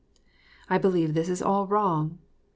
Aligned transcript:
I 0.67 0.79
believe 0.79 1.13
this 1.13 1.29
is 1.29 1.43
all 1.43 1.67
wrong. 1.67 2.17